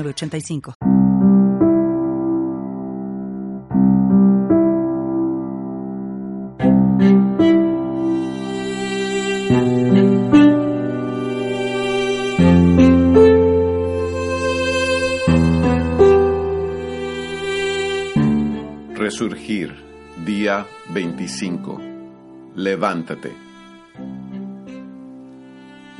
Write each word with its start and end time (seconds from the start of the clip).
85 0.00 0.74
Resurgir, 18.94 19.74
día 20.24 20.66
25. 20.94 21.80
Levántate. 22.54 23.51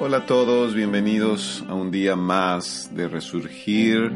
Hola 0.04 0.16
a 0.16 0.26
todos, 0.26 0.74
bienvenidos 0.74 1.62
a 1.68 1.74
un 1.74 1.92
día 1.92 2.16
más 2.16 2.90
de 2.92 3.06
Resurgir. 3.06 4.10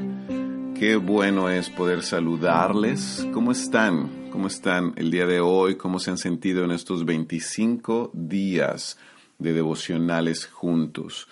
Qué 0.76 0.96
bueno 0.96 1.48
es 1.48 1.70
poder 1.70 2.02
saludarles. 2.02 3.24
¿Cómo 3.32 3.52
están? 3.52 4.28
¿Cómo 4.32 4.48
están 4.48 4.94
el 4.96 5.12
día 5.12 5.26
de 5.26 5.38
hoy? 5.38 5.76
¿Cómo 5.76 6.00
se 6.00 6.10
han 6.10 6.18
sentido 6.18 6.64
en 6.64 6.72
estos 6.72 7.04
25 7.04 8.10
días 8.14 8.98
de 9.38 9.52
devocionales 9.52 10.46
juntos? 10.46 11.28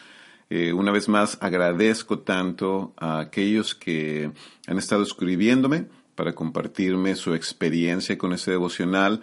Eh, 0.49 0.73
una 0.73 0.93
vez 0.93 1.09
más, 1.09 1.37
agradezco 1.41 2.21
tanto 2.21 2.95
a 2.97 3.19
aquellos 3.19 3.75
que 3.75 4.31
han 4.69 4.79
estado 4.79 5.03
escribiéndome 5.03 5.87
para 6.15 6.33
compartirme 6.33 7.17
su 7.17 7.35
experiencia 7.35 8.17
con 8.17 8.33
ese 8.33 8.53
devocional. 8.53 9.21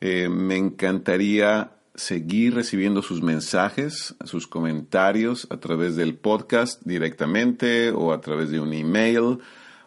Eh, 0.00 0.30
me 0.30 0.56
encantaría 0.56 1.72
seguir 1.94 2.54
recibiendo 2.54 3.02
sus 3.02 3.20
mensajes, 3.22 4.14
sus 4.24 4.46
comentarios 4.46 5.46
a 5.50 5.58
través 5.58 5.96
del 5.96 6.14
podcast 6.14 6.80
directamente 6.84 7.90
o 7.90 8.12
a 8.12 8.20
través 8.20 8.50
de 8.50 8.60
un 8.60 8.72
email 8.72 9.40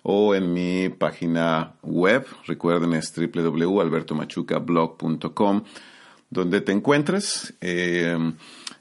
o 0.04 0.36
en 0.36 0.54
mi 0.54 0.90
página 0.90 1.74
web. 1.82 2.28
Recuerden 2.46 2.94
es 2.94 3.12
www.albertomachucablog.com 3.16 5.64
donde 6.30 6.62
te 6.62 6.72
encuentres, 6.72 7.56
eh, 7.62 8.18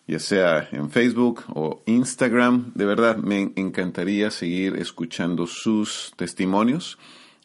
ya 0.06 0.18
sea 0.18 0.68
en 0.72 0.90
Facebook 0.90 1.44
o 1.48 1.82
Instagram. 1.86 2.72
De 2.74 2.84
verdad, 2.84 3.16
me 3.16 3.52
encantaría 3.56 4.30
seguir 4.30 4.76
escuchando 4.76 5.46
sus 5.46 6.12
testimonios 6.16 6.98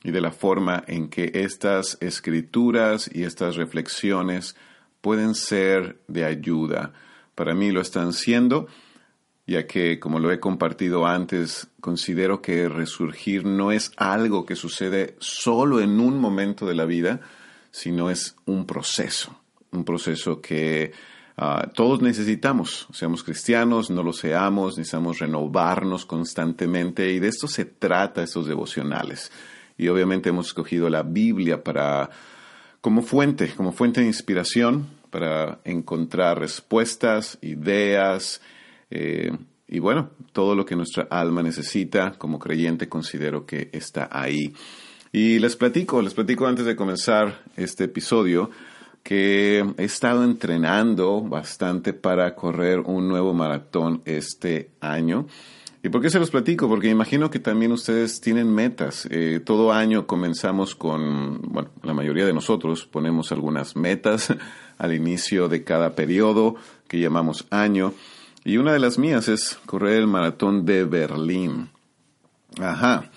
y 0.04 0.12
de 0.12 0.22
la 0.22 0.32
forma 0.32 0.84
en 0.88 1.10
que 1.10 1.32
estas 1.36 1.98
escrituras 2.02 3.10
y 3.14 3.24
estas 3.24 3.56
reflexiones 3.56 4.56
pueden 5.02 5.36
ser 5.36 6.00
de 6.08 6.26
ayuda. 6.26 6.94
Para 7.36 7.54
mí 7.54 7.72
lo 7.72 7.82
están 7.82 8.14
siendo, 8.14 8.68
ya 9.48 9.66
que, 9.66 10.00
como 10.00 10.20
lo 10.20 10.32
he 10.32 10.40
compartido 10.40 11.08
antes, 11.08 11.68
considero 11.82 12.42
que 12.42 12.70
resurgir 12.70 13.46
no 13.46 13.72
es 13.72 13.92
algo 13.98 14.46
que 14.46 14.56
sucede 14.56 15.16
solo 15.20 15.82
en 15.82 16.00
un 16.00 16.20
momento 16.20 16.66
de 16.66 16.76
la 16.76 16.86
vida, 16.86 17.22
sino 17.72 18.10
es 18.10 18.36
un 18.46 18.66
proceso, 18.66 19.40
un 19.72 19.86
proceso 19.86 20.42
que 20.42 20.92
ah, 21.38 21.70
todos 21.74 22.02
necesitamos, 22.02 22.88
seamos 22.92 23.24
cristianos, 23.24 23.90
no 23.90 24.04
lo 24.04 24.14
seamos, 24.14 24.78
necesitamos 24.78 25.20
renovarnos 25.20 26.06
constantemente 26.06 27.10
y 27.12 27.20
de 27.20 27.30
esto 27.30 27.48
se 27.48 27.66
trata 27.66 28.24
estos 28.24 28.48
devocionales. 28.48 29.32
Y 29.78 29.88
obviamente 29.88 30.30
hemos 30.30 30.48
escogido 30.48 30.90
la 30.90 31.04
Biblia 31.04 31.64
para 31.64 32.10
como 32.82 33.02
fuente, 33.02 33.54
como 33.56 33.72
fuente 33.72 34.02
de 34.02 34.08
inspiración 34.08 34.88
para 35.10 35.60
encontrar 35.64 36.40
respuestas, 36.40 37.38
ideas 37.42 38.42
eh, 38.92 39.32
y 39.68 39.80
bueno, 39.80 40.10
todo 40.34 40.56
lo 40.56 40.66
que 40.66 40.76
nuestra 40.76 41.08
alma 41.12 41.44
necesita 41.44 42.14
como 42.18 42.40
creyente 42.40 42.90
considero 42.90 43.46
que 43.46 43.70
está 43.72 44.10
ahí. 44.12 44.54
Y 45.12 45.40
les 45.40 45.56
platico, 45.56 46.02
les 46.02 46.14
platico 46.14 46.48
antes 46.48 46.66
de 46.66 46.76
comenzar 46.76 47.44
este 47.56 47.86
episodio 47.86 48.50
que 49.04 49.60
he 49.78 49.84
estado 49.84 50.24
entrenando 50.24 51.22
bastante 51.22 51.94
para 51.94 52.36
correr 52.36 52.80
un 52.80 53.08
nuevo 53.08 53.34
maratón 53.34 54.02
este 54.06 54.72
año. 54.82 55.28
¿Y 55.82 55.90
por 55.90 56.02
qué 56.02 56.10
se 56.10 56.20
los 56.20 56.30
platico? 56.30 56.68
Porque 56.68 56.90
imagino 56.90 57.30
que 57.30 57.40
también 57.40 57.72
ustedes 57.72 58.20
tienen 58.20 58.54
metas. 58.54 59.08
Eh, 59.10 59.40
todo 59.44 59.72
año 59.72 60.08
comenzamos 60.08 60.76
con, 60.76 61.42
bueno, 61.42 61.70
la 61.84 61.94
mayoría 61.94 62.26
de 62.26 62.34
nosotros 62.34 62.86
ponemos 62.86 63.32
algunas 63.32 63.78
metas 63.78 64.34
al 64.78 64.94
inicio 64.94 65.48
de 65.48 65.64
cada 65.64 65.96
periodo 65.96 66.56
que 66.90 67.00
llamamos 67.00 67.46
año. 67.50 67.94
Y 68.44 68.58
una 68.58 68.74
de 68.74 68.80
las 68.80 68.98
mías 68.98 69.30
es 69.30 69.58
correr 69.66 70.00
el 70.00 70.08
maratón 70.08 70.66
de 70.66 70.84
Berlín. 70.84 71.70
Ajá. 72.60 73.10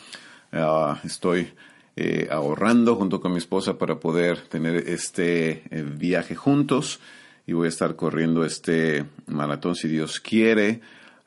Ah, 0.53 1.01
estoy 1.03 1.53
eh, 1.97 2.29
ahorrando 2.31 2.95
junto 2.95 3.21
con 3.21 3.33
mi 3.33 3.39
esposa 3.39 3.77
para 3.77 3.99
poder 3.99 4.41
tener 4.43 4.89
este 4.89 5.65
eh, 5.71 5.83
viaje 5.83 6.37
juntos 6.37 7.01
y 7.47 7.55
voy 7.55 7.67
a 7.67 7.71
estar 7.71 7.97
corriendo 7.97 8.45
este 8.45 9.05
maratón 9.27 9.75
si 9.75 9.89
Dios 9.89 10.21
quiere. 10.21 10.81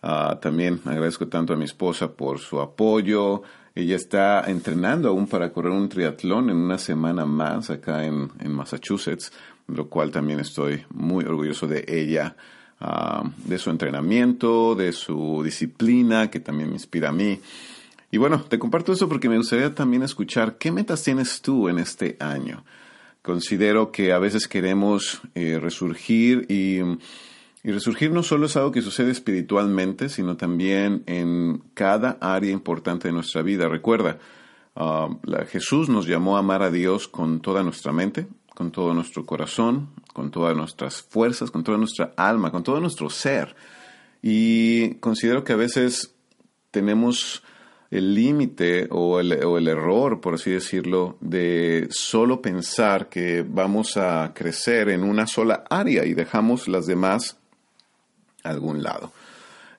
Ah, 0.08 0.38
también 0.40 0.82
agradezco 0.86 1.28
tanto 1.28 1.54
a 1.54 1.56
mi 1.56 1.66
esposa 1.66 2.12
por 2.12 2.38
su 2.38 2.60
apoyo. 2.60 3.42
Ella 3.74 3.96
está 3.96 4.44
entrenando 4.46 5.10
aún 5.10 5.26
para 5.26 5.52
correr 5.52 5.72
un 5.72 5.90
triatlón 5.90 6.52
en 6.52 6.58
una 6.58 6.78
semana 6.78 7.26
más 7.26 7.72
acá 7.72 8.06
en, 8.06 8.30
Massachusetts, 8.48 9.32
lo 9.66 9.90
cual 9.90 10.12
también 10.12 10.40
estoy 10.40 10.86
muy 10.94 11.26
orgulloso 11.26 11.66
de 11.66 11.84
ella, 11.88 12.36
ah, 12.80 13.24
de 13.46 13.58
su 13.58 13.72
entrenamiento, 13.72 14.76
de 14.76 14.92
su 14.92 15.42
disciplina, 15.44 16.30
que 16.30 16.40
también 16.40 16.70
me 16.70 16.76
inspira 16.76 17.10
a 17.10 17.12
mí. 17.12 17.40
Y 18.12 18.18
bueno, 18.20 18.44
te 18.48 18.60
comparto 18.60 18.94
eso 18.94 19.10
porque 19.10 19.28
me 19.28 19.38
gustaría 19.38 19.74
también 19.74 20.04
escuchar 20.04 20.60
qué 20.60 20.72
metas 20.72 21.02
tienes 21.02 21.42
tú 21.42 21.68
en 21.68 21.80
este 21.80 22.16
año. 22.20 22.64
Considero 23.24 23.92
que 23.92 24.14
a 24.14 24.20
veces 24.20 24.48
queremos 24.48 25.24
eh, 25.34 25.58
resurgir 25.60 26.46
y 26.48 26.82
y 27.66 27.72
resurgir 27.72 28.12
no 28.12 28.22
solo 28.22 28.46
es 28.46 28.56
algo 28.58 28.72
que 28.72 28.84
sucede 28.84 29.10
espiritualmente, 29.10 30.08
sino 30.08 30.38
también 30.38 31.02
en 31.08 31.64
cada 31.74 32.16
área 32.22 32.52
importante 32.52 33.08
de 33.08 33.12
nuestra 33.12 33.42
vida. 33.42 33.68
Recuerda, 33.68 34.20
ah, 34.76 35.10
Jesús 35.50 35.90
nos 35.90 36.06
llamó 36.06 36.36
a 36.36 36.42
amar 36.42 36.62
a 36.62 36.70
Dios 36.70 37.08
con 37.08 37.42
toda 37.42 37.64
nuestra 37.64 37.92
mente, 37.92 38.28
con 38.54 38.70
todo 38.70 38.94
nuestro 38.94 39.26
corazón, 39.26 39.90
con 40.14 40.30
todas 40.30 40.56
nuestras 40.56 41.02
fuerzas, 41.02 41.50
con 41.50 41.64
toda 41.64 41.80
nuestra 41.80 42.14
alma, 42.18 42.52
con 42.52 42.62
todo 42.62 42.80
nuestro 42.80 43.10
ser. 43.10 43.56
Y 44.22 44.94
considero 45.00 45.44
que 45.44 45.54
a 45.54 45.58
veces 45.58 46.14
tenemos 46.70 47.42
el 47.90 48.14
límite 48.14 48.88
o 48.92 49.20
el, 49.20 49.44
o 49.44 49.58
el, 49.58 49.68
error, 49.68 50.22
por 50.22 50.36
así 50.36 50.52
decirlo, 50.52 51.18
de 51.20 51.88
solo 51.90 52.44
pensar 52.44 53.10
que 53.10 53.42
vamos 53.42 53.98
a 53.98 54.34
crecer 54.36 54.90
en 54.90 55.02
una 55.02 55.26
sola 55.26 55.64
área 55.68 56.06
y 56.06 56.14
dejamos 56.14 56.68
las 56.68 56.86
demás 56.86 57.40
algún 58.52 58.84
lado. 58.84 59.12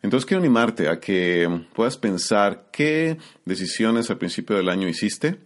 Entonces 0.02 0.26
quiero 0.26 0.40
animarte 0.40 0.88
a 0.88 1.00
que 1.00 1.64
puedas 1.74 1.96
pensar 1.96 2.68
qué 2.70 3.18
decisiones 3.44 4.10
al 4.10 4.18
principio 4.18 4.56
del 4.56 4.68
año 4.68 4.88
hiciste 4.88 5.40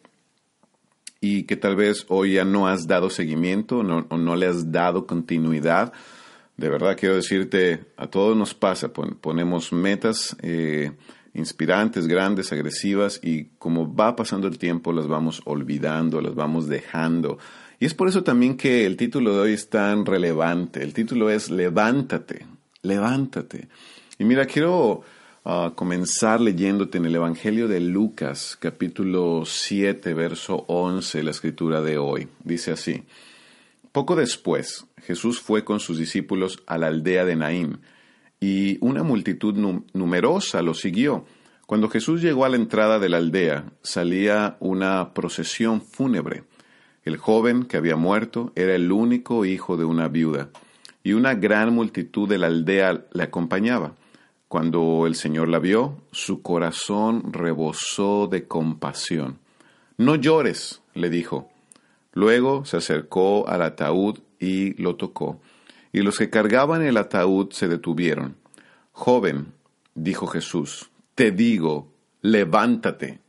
y 1.21 1.45
que 1.45 1.57
tal 1.57 1.77
vez 1.77 2.05
hoy 2.09 2.35
ya 2.35 2.45
no 2.45 2.67
has 2.67 2.87
dado 2.87 3.11
seguimiento 3.11 3.79
o 3.79 3.83
no 3.83 4.37
le 4.37 4.47
has 4.47 4.71
dado 4.71 5.07
continuidad. 5.07 5.93
De 6.59 6.69
verdad 6.69 6.97
quiero 6.99 7.15
decirte, 7.15 7.87
a 7.97 8.09
todos 8.09 8.37
nos 8.37 8.53
pasa, 8.53 8.93
ponemos 8.93 9.73
metas 9.73 10.37
eh, 10.43 10.93
inspirantes, 11.33 12.07
grandes, 12.07 12.53
agresivas 12.53 13.19
y 13.23 13.47
como 13.59 13.95
va 13.95 14.15
pasando 14.15 14.47
el 14.47 14.59
tiempo 14.59 14.93
las 14.93 15.07
vamos 15.07 15.41
olvidando, 15.47 16.21
las 16.21 16.35
vamos 16.35 16.69
dejando. 16.69 17.39
Y 17.79 17.87
es 17.87 17.95
por 17.95 18.09
eso 18.09 18.25
también 18.25 18.59
que 18.59 18.85
el 18.85 18.99
título 18.99 19.33
de 19.33 19.41
hoy 19.41 19.53
es 19.55 19.71
tan 19.71 20.05
relevante. 20.05 20.83
El 20.83 20.93
título 20.93 21.31
es 21.31 21.51
Levántate 21.51 22.50
levántate. 22.83 23.69
Y 24.19 24.25
mira, 24.25 24.47
quiero 24.47 25.03
ah, 25.45 25.73
comenzar 25.75 26.41
leyéndote 26.41 26.99
en 26.99 27.07
el 27.07 27.15
Evangelio 27.15 27.69
de 27.69 27.81
Lucas, 27.81 28.57
capítulo 28.61 29.45
7, 29.45 30.15
verso 30.15 30.65
11, 30.69 31.23
la 31.23 31.31
escritura 31.31 31.83
de 31.83 31.99
hoy. 31.99 32.29
Dice 32.45 32.73
así, 32.73 33.05
poco 33.93 34.17
después 34.17 34.87
Jesús 34.99 35.41
fue 35.41 35.65
con 35.65 35.81
sus 35.81 35.99
discípulos 35.99 36.63
a 36.67 36.79
la 36.79 36.89
aldea 36.89 37.25
de 37.25 37.37
Naín, 37.37 37.81
y 38.41 38.79
una 38.81 39.03
multitud 39.03 39.55
numerosa 39.93 40.63
lo 40.63 40.73
siguió. 40.73 41.27
Cuando 41.67 41.91
Jesús 41.91 42.23
llegó 42.23 42.45
a 42.45 42.49
la 42.49 42.57
entrada 42.57 42.99
de 42.99 43.09
la 43.09 43.19
aldea, 43.19 43.65
salía 43.83 44.57
una 44.61 45.13
procesión 45.13 45.83
fúnebre. 45.83 46.45
El 47.05 47.19
joven 47.19 47.65
que 47.65 47.77
había 47.77 47.97
muerto 47.97 48.53
era 48.57 48.75
el 48.75 48.91
único 48.91 49.45
hijo 49.45 49.77
de 49.77 49.85
una 49.85 50.09
viuda, 50.09 50.49
y 51.03 51.13
una 51.13 51.35
gran 51.35 51.75
multitud 51.75 52.29
de 52.29 52.39
la 52.39 52.49
aldea 52.49 53.05
le 53.13 53.23
acompañaba. 53.23 53.95
Cuando 54.49 55.07
el 55.07 55.15
Señor 55.15 55.49
la 55.49 55.59
vio, 55.59 55.99
su 56.11 56.43
corazón 56.43 57.33
rebosó 57.33 58.27
de 58.27 58.49
compasión. 58.49 59.39
No 59.97 60.17
llores, 60.17 60.83
le 60.95 61.09
dijo. 61.09 61.51
Luego 62.13 62.65
se 62.65 62.79
acercó 62.79 63.49
al 63.49 63.63
ataúd 63.63 64.19
y 64.41 64.75
lo 64.83 64.97
tocó, 64.97 65.41
y 65.93 66.01
los 66.01 66.19
que 66.19 66.31
cargaban 66.31 66.83
el 66.83 66.97
ataúd 66.97 67.53
se 67.53 67.69
detuvieron. 67.69 68.37
Joven, 68.93 69.53
dijo 69.95 70.27
Jesús, 70.27 70.91
te 71.15 71.31
digo, 71.31 71.93
levántate. 72.23 73.21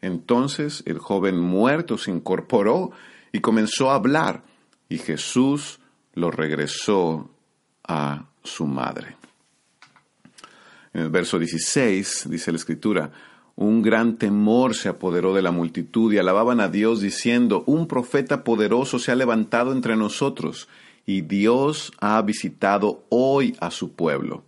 Entonces 0.00 0.82
el 0.86 0.98
joven 0.98 1.38
muerto 1.38 1.96
se 1.98 2.10
incorporó 2.10 2.90
y 3.30 3.40
comenzó 3.40 3.90
a 3.90 3.94
hablar, 3.94 4.42
y 4.88 4.98
Jesús 4.98 5.78
lo 6.14 6.30
regresó 6.30 7.30
a 7.86 8.26
su 8.42 8.66
madre. 8.66 9.16
En 10.92 11.02
el 11.02 11.10
verso 11.10 11.38
16 11.38 12.26
dice 12.28 12.52
la 12.52 12.58
escritura, 12.58 13.10
un 13.56 13.82
gran 13.82 14.16
temor 14.16 14.74
se 14.74 14.88
apoderó 14.88 15.34
de 15.34 15.42
la 15.42 15.50
multitud 15.50 16.12
y 16.12 16.18
alababan 16.18 16.60
a 16.60 16.68
Dios 16.68 17.00
diciendo, 17.00 17.64
un 17.66 17.86
profeta 17.86 18.44
poderoso 18.44 18.98
se 18.98 19.12
ha 19.12 19.14
levantado 19.14 19.72
entre 19.72 19.96
nosotros 19.96 20.68
y 21.06 21.22
Dios 21.22 21.92
ha 22.00 22.20
visitado 22.22 23.04
hoy 23.08 23.56
a 23.60 23.70
su 23.70 23.92
pueblo 23.92 24.44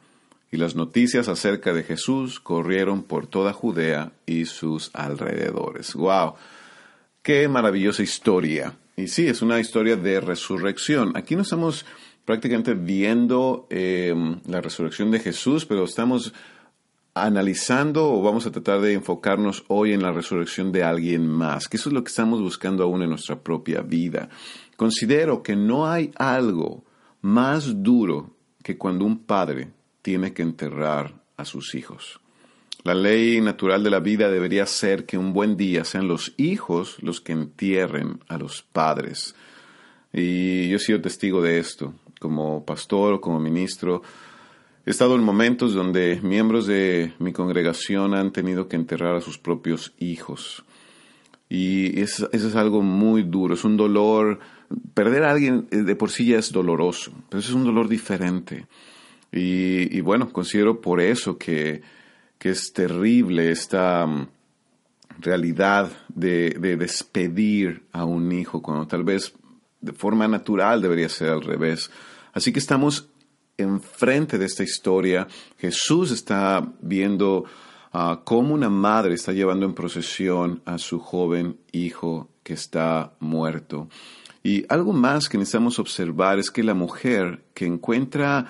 y 0.54 0.56
las 0.56 0.76
noticias 0.76 1.26
acerca 1.26 1.72
de 1.72 1.82
Jesús 1.82 2.38
corrieron 2.38 3.02
por 3.02 3.26
toda 3.26 3.52
Judea 3.52 4.12
y 4.24 4.44
sus 4.44 4.90
alrededores. 4.94 5.94
¡Wow! 5.94 6.34
¡Qué 7.22 7.48
maravillosa 7.48 8.04
historia! 8.04 8.72
Y 8.96 9.08
sí, 9.08 9.26
es 9.26 9.42
una 9.42 9.58
historia 9.58 9.96
de 9.96 10.20
resurrección. 10.20 11.16
Aquí 11.16 11.34
no 11.34 11.42
estamos 11.42 11.84
prácticamente 12.24 12.74
viendo 12.74 13.66
em, 13.70 14.40
la 14.46 14.60
resurrección 14.60 15.10
de 15.10 15.20
Jesús, 15.20 15.66
pero 15.66 15.84
estamos 15.84 16.32
analizando 17.14 18.12
o 18.12 18.22
vamos 18.22 18.46
a 18.46 18.50
tratar 18.50 18.80
de 18.80 18.94
enfocarnos 18.94 19.64
hoy 19.68 19.92
en 19.92 20.02
la 20.02 20.12
resurrección 20.12 20.72
de 20.72 20.82
alguien 20.82 21.28
más, 21.28 21.68
que 21.68 21.76
eso 21.76 21.88
es 21.88 21.92
lo 21.92 22.02
que 22.02 22.08
estamos 22.08 22.40
buscando 22.40 22.82
aún 22.82 23.02
en 23.02 23.10
nuestra 23.10 23.40
propia 23.40 23.82
vida. 23.82 24.28
Considero 24.76 25.42
que 25.42 25.54
no 25.54 25.86
hay 25.86 26.10
algo 26.16 26.84
más 27.20 27.82
duro 27.82 28.34
que 28.62 28.76
cuando 28.76 29.04
un 29.04 29.18
padre 29.18 29.70
tiene 30.02 30.32
que 30.32 30.42
enterrar 30.42 31.22
a 31.36 31.44
sus 31.44 31.74
hijos. 31.74 32.20
La 32.84 32.94
ley 32.94 33.40
natural 33.40 33.82
de 33.82 33.88
la 33.88 34.00
vida 34.00 34.30
debería 34.30 34.66
ser 34.66 35.06
que 35.06 35.16
un 35.16 35.32
buen 35.32 35.56
día 35.56 35.84
sean 35.84 36.06
los 36.06 36.34
hijos 36.36 36.98
los 37.00 37.22
que 37.22 37.32
entierren 37.32 38.20
a 38.28 38.36
los 38.36 38.62
padres. 38.62 39.34
Y 40.12 40.68
yo 40.68 40.76
he 40.76 40.80
sido 40.80 41.00
testigo 41.00 41.40
de 41.40 41.58
esto. 41.58 41.94
Como 42.20 42.64
pastor 42.66 43.14
o 43.14 43.20
como 43.22 43.40
ministro, 43.40 44.02
he 44.84 44.90
estado 44.90 45.14
en 45.14 45.22
momentos 45.22 45.72
donde 45.72 46.20
miembros 46.22 46.66
de 46.66 47.14
mi 47.18 47.32
congregación 47.32 48.14
han 48.14 48.32
tenido 48.32 48.68
que 48.68 48.76
enterrar 48.76 49.16
a 49.16 49.22
sus 49.22 49.38
propios 49.38 49.94
hijos. 49.98 50.62
Y 51.48 52.00
eso, 52.00 52.28
es 52.32 52.54
algo 52.54 52.82
muy 52.82 53.22
duro, 53.22 53.54
es 53.54 53.64
un 53.64 53.78
dolor. 53.78 54.40
Perder 54.92 55.24
a 55.24 55.30
alguien 55.30 55.68
de 55.70 55.96
por 55.96 56.10
sí 56.10 56.26
ya 56.26 56.38
es 56.38 56.52
doloroso, 56.52 57.12
pero 57.30 57.40
eso 57.40 57.48
es 57.48 57.54
un 57.54 57.64
dolor 57.64 57.88
diferente. 57.88 58.66
Y, 59.32 60.00
bueno, 60.02 60.30
considero 60.32 60.80
por 60.80 61.00
eso 61.00 61.38
que, 61.38 61.82
es 62.50 62.72
terrible 62.72 63.50
esta 63.50 64.06
mm, 64.06 64.28
realidad 65.18 65.90
de, 66.08 66.50
despedir 66.78 67.84
a 67.92 68.04
un 68.04 68.32
hijo 68.32 68.62
cuando 68.62 68.86
tal 68.86 69.04
vez 69.04 69.34
de 69.80 69.92
forma 69.92 70.28
natural 70.28 70.82
debería 70.82 71.08
ser 71.08 71.30
al 71.30 71.42
revés. 71.42 71.90
Así 72.32 72.52
que 72.52 72.58
estamos 72.58 73.08
enfrente 73.56 74.38
de 74.38 74.46
esta 74.46 74.62
historia. 74.62 75.28
Jesús 75.58 76.10
está 76.10 76.66
viendo 76.80 77.44
uh, 77.92 78.16
cómo 78.24 78.54
una 78.54 78.70
madre 78.70 79.14
está 79.14 79.32
llevando 79.32 79.66
en 79.66 79.74
procesión 79.74 80.62
a 80.64 80.78
su 80.78 80.98
joven 80.98 81.58
hijo 81.72 82.28
que 82.42 82.54
está 82.54 83.12
muerto. 83.20 83.88
Y 84.42 84.64
algo 84.68 84.92
más 84.92 85.28
que 85.28 85.38
necesitamos 85.38 85.78
observar 85.78 86.38
es 86.38 86.50
que 86.50 86.62
la 86.62 86.74
mujer 86.74 87.44
que 87.54 87.64
encuentra 87.64 88.46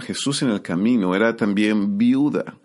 Jesús 0.00 0.42
en 0.42 0.50
el 0.50 0.62
camino 0.62 1.14
era 1.14 1.36
también 1.36 1.96
viuda. 1.98 2.56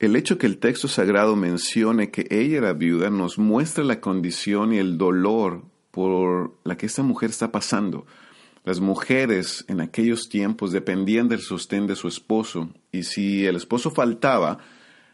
El 0.00 0.16
hecho 0.16 0.38
que 0.38 0.46
el 0.46 0.56
texto 0.56 0.88
sagrado 0.88 1.36
mencione 1.36 2.10
que 2.10 2.26
ella 2.30 2.56
era 2.56 2.72
viuda 2.72 3.10
nos 3.10 3.38
muestra 3.38 3.84
la 3.84 4.00
condición 4.00 4.72
y 4.72 4.78
el 4.78 4.96
dolor 4.96 5.62
por 5.90 6.54
la 6.64 6.78
que 6.78 6.86
esta 6.86 7.02
mujer 7.02 7.28
está 7.28 7.52
pasando. 7.52 8.06
Las 8.64 8.80
mujeres 8.80 9.66
en 9.68 9.82
aquellos 9.82 10.30
tiempos 10.30 10.72
dependían 10.72 11.28
del 11.28 11.40
sostén 11.40 11.86
de 11.86 11.96
su 11.96 12.08
esposo 12.08 12.70
y 12.90 13.02
si 13.02 13.44
el 13.44 13.56
esposo 13.56 13.90
faltaba, 13.90 14.56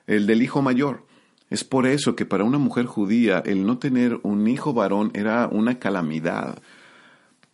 el 0.07 0.29
del 0.29 0.41
hijo 0.41 0.63
mayor. 0.63 1.05
Es 1.51 1.65
por 1.65 1.89
eso 1.89 2.15
que 2.15 2.25
para 2.25 2.45
una 2.45 2.59
mujer 2.59 2.87
judía 2.87 3.43
el 3.45 3.67
no 3.67 3.79
tener 3.79 4.21
un 4.23 4.47
hijo 4.47 4.73
varón 4.73 5.11
era 5.15 5.49
una 5.49 5.81
calamidad. 5.81 6.63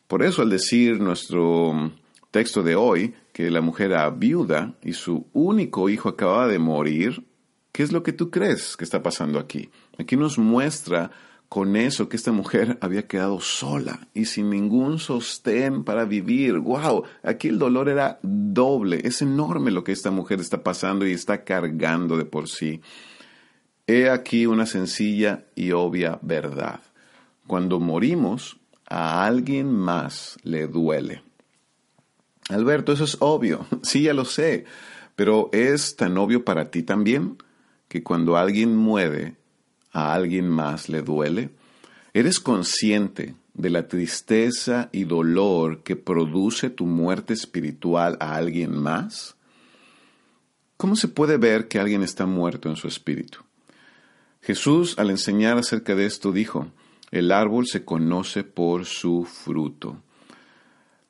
Por 0.06 0.22
eso 0.22 0.42
al 0.42 0.50
decir 0.50 1.00
nuestro 1.00 1.92
texto 2.32 2.62
de 2.64 2.74
hoy, 2.74 3.14
que 3.32 3.50
la 3.50 3.60
mujer 3.60 3.92
era 3.92 4.10
viuda 4.10 4.74
y 4.82 4.94
su 4.94 5.26
único 5.32 5.88
hijo 5.88 6.08
acababa 6.08 6.48
de 6.48 6.58
morir, 6.58 7.24
¿qué 7.70 7.84
es 7.84 7.92
lo 7.92 8.02
que 8.02 8.12
tú 8.12 8.30
crees 8.30 8.76
que 8.76 8.84
está 8.84 9.02
pasando 9.02 9.38
aquí? 9.38 9.70
Aquí 9.98 10.16
nos 10.16 10.38
muestra 10.38 11.12
con 11.48 11.76
eso 11.76 12.08
que 12.08 12.16
esta 12.16 12.32
mujer 12.32 12.78
había 12.80 13.06
quedado 13.06 13.38
sola 13.38 14.08
y 14.14 14.24
sin 14.24 14.48
ningún 14.48 14.98
sostén 14.98 15.84
para 15.84 16.06
vivir. 16.06 16.58
¡Wow! 16.58 17.04
Aquí 17.22 17.48
el 17.48 17.58
dolor 17.58 17.90
era 17.90 18.18
doble. 18.22 19.02
Es 19.04 19.20
enorme 19.20 19.70
lo 19.70 19.84
que 19.84 19.92
esta 19.92 20.10
mujer 20.10 20.40
está 20.40 20.62
pasando 20.62 21.06
y 21.06 21.12
está 21.12 21.44
cargando 21.44 22.16
de 22.16 22.24
por 22.24 22.48
sí. 22.48 22.80
He 23.86 24.08
aquí 24.08 24.46
una 24.46 24.64
sencilla 24.64 25.44
y 25.54 25.72
obvia 25.72 26.18
verdad. 26.22 26.80
Cuando 27.46 27.78
morimos, 27.78 28.58
a 28.86 29.26
alguien 29.26 29.70
más 29.70 30.38
le 30.44 30.66
duele. 30.66 31.22
Alberto, 32.52 32.92
eso 32.92 33.04
es 33.04 33.16
obvio, 33.20 33.66
sí, 33.82 34.02
ya 34.02 34.14
lo 34.14 34.24
sé, 34.24 34.64
pero 35.16 35.50
es 35.52 35.96
tan 35.96 36.16
obvio 36.18 36.44
para 36.44 36.70
ti 36.70 36.82
también 36.82 37.36
que 37.88 38.02
cuando 38.02 38.36
alguien 38.36 38.74
muere, 38.74 39.36
a 39.92 40.14
alguien 40.14 40.48
más 40.48 40.88
le 40.88 41.02
duele. 41.02 41.50
¿Eres 42.14 42.40
consciente 42.40 43.34
de 43.54 43.70
la 43.70 43.88
tristeza 43.88 44.88
y 44.92 45.04
dolor 45.04 45.82
que 45.82 45.96
produce 45.96 46.70
tu 46.70 46.86
muerte 46.86 47.34
espiritual 47.34 48.16
a 48.20 48.34
alguien 48.34 48.76
más? 48.76 49.36
¿Cómo 50.76 50.96
se 50.96 51.08
puede 51.08 51.36
ver 51.36 51.68
que 51.68 51.78
alguien 51.78 52.02
está 52.02 52.26
muerto 52.26 52.68
en 52.68 52.76
su 52.76 52.88
espíritu? 52.88 53.40
Jesús, 54.40 54.98
al 54.98 55.10
enseñar 55.10 55.56
acerca 55.58 55.94
de 55.94 56.06
esto, 56.06 56.32
dijo, 56.32 56.68
el 57.10 57.30
árbol 57.30 57.66
se 57.66 57.84
conoce 57.84 58.42
por 58.42 58.86
su 58.86 59.24
fruto. 59.24 60.02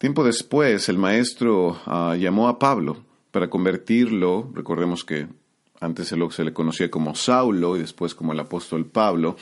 Tiempo 0.03 0.25
después, 0.25 0.89
el 0.89 0.99
maestro 0.99 1.81
ah, 1.87 2.17
llamó 2.19 2.49
a 2.49 2.59
Pablo 2.59 3.05
para 3.31 3.49
convertirlo, 3.49 4.51
recordemos 4.53 5.05
que 5.05 5.29
antes 5.79 6.09
se 6.09 6.45
le 6.45 6.53
conocía 6.53 6.91
como 6.91 7.15
Saulo 7.15 7.77
y 7.77 7.79
después 7.83 8.13
como 8.13 8.33
el 8.33 8.41
apóstol 8.41 8.85
Pablo, 8.85 9.37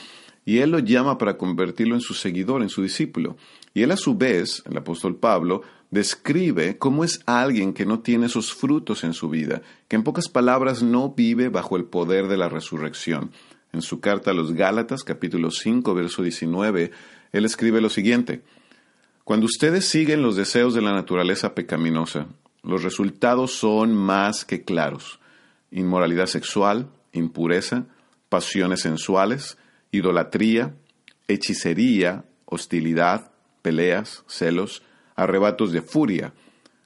y 0.45 0.59
él 0.59 0.69
lo 0.69 0.77
llama 0.77 1.17
para 1.17 1.35
convertirlo 1.35 1.95
en 1.95 2.01
su 2.01 2.13
seguidor, 2.13 2.61
en 2.61 2.69
su 2.69 2.83
discípulo. 2.83 3.37
Y 3.73 3.81
él 3.81 3.89
a 3.89 3.97
su 3.97 4.15
vez, 4.15 4.61
el 4.69 4.77
apóstol 4.77 5.15
Pablo, 5.15 5.63
describe 5.89 6.77
cómo 6.77 7.03
es 7.03 7.23
alguien 7.25 7.73
que 7.73 7.87
no 7.87 8.01
tiene 8.01 8.27
esos 8.27 8.53
frutos 8.53 9.03
en 9.03 9.13
su 9.13 9.29
vida, 9.29 9.63
que 9.87 9.95
en 9.95 10.03
pocas 10.03 10.29
palabras 10.29 10.83
no 10.83 11.09
vive 11.09 11.49
bajo 11.49 11.75
el 11.75 11.85
poder 11.85 12.27
de 12.27 12.37
la 12.37 12.49
resurrección. 12.49 13.31
En 13.73 13.81
su 13.81 13.99
carta 13.99 14.29
a 14.29 14.35
los 14.35 14.53
Gálatas, 14.53 15.03
capítulo 15.03 15.49
5, 15.49 15.91
verso 15.95 16.21
19, 16.21 16.91
él 17.31 17.45
escribe 17.45 17.81
lo 17.81 17.89
siguiente, 17.89 18.43
cuando 19.23 19.45
ustedes 19.45 19.85
siguen 19.85 20.21
los 20.21 20.35
deseos 20.35 20.73
de 20.73 20.81
la 20.81 20.93
naturaleza 20.93 21.53
pecaminosa, 21.53 22.27
los 22.63 22.83
resultados 22.83 23.53
son 23.53 23.93
más 23.95 24.45
que 24.45 24.63
claros. 24.63 25.19
Inmoralidad 25.71 26.27
sexual, 26.27 26.89
impureza, 27.11 27.85
pasiones 28.29 28.81
sensuales, 28.81 29.57
idolatría, 29.91 30.75
hechicería, 31.27 32.25
hostilidad, 32.45 33.31
peleas, 33.61 34.23
celos, 34.27 34.83
arrebatos 35.15 35.71
de 35.71 35.81
furia, 35.81 36.33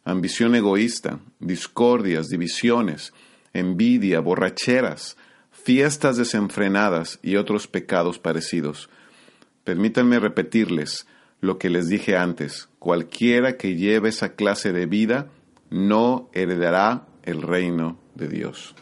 ambición 0.03 0.55
egoísta, 0.55 1.19
discordias, 1.39 2.27
divisiones, 2.27 3.13
envidia, 3.53 4.19
borracheras, 4.19 5.17
fiestas 5.51 6.17
desenfrenadas 6.17 7.19
y 7.23 7.37
otros 7.37 7.67
pecados 7.67 8.19
parecidos. 8.19 8.89
Permítanme 9.63 10.19
repetirles, 10.19 11.07
lo 11.45 11.57
que 11.57 11.69
les 11.69 11.87
dije 11.87 12.17
antes, 12.17 12.69
cualquiera 12.79 13.57
que 13.57 13.75
lleve 13.75 14.09
esa 14.09 14.33
clase 14.33 14.73
de 14.73 14.85
vida 14.85 15.29
no 15.69 16.29
heredará 16.33 17.07
el 17.23 17.41
reino 17.41 17.99
de 18.15 18.27
Dios. 18.27 18.75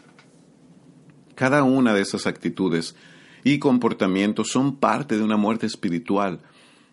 Cada 1.34 1.62
una 1.62 1.94
de 1.94 2.02
esas 2.02 2.26
actitudes 2.26 2.94
y 3.42 3.58
comportamientos 3.58 4.48
son 4.48 4.76
parte 4.76 5.16
de 5.16 5.22
una 5.22 5.36
muerte 5.36 5.66
espiritual, 5.66 6.40